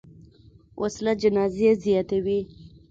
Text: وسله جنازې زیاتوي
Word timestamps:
وسله 0.81 1.11
جنازې 1.21 1.69
زیاتوي 1.83 2.39